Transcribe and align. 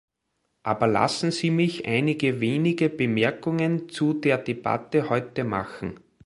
Aber 0.63 0.87
lassen 0.87 1.29
Sie 1.29 1.51
mich 1.51 1.85
einige 1.85 2.39
wenige 2.41 2.89
Bemerkungen 2.89 3.87
zu 3.87 4.15
der 4.15 4.39
Debatte 4.39 5.11
heute 5.11 5.43
machen. 5.43 5.99